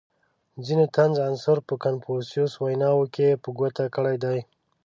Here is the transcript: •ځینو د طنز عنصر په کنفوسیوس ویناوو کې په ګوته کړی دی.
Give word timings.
•ځینو 0.65 0.83
د 0.87 0.91
طنز 0.97 1.15
عنصر 1.27 1.57
په 1.67 1.73
کنفوسیوس 1.83 2.51
ویناوو 2.57 3.11
کې 3.15 3.39
په 3.43 3.49
ګوته 3.57 3.83
کړی 3.95 4.15
دی. 4.23 4.39